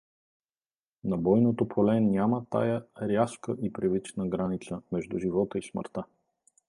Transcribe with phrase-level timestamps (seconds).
[1.11, 6.03] На бойното поле няма тая рязка и привична граница между живота и смъртта.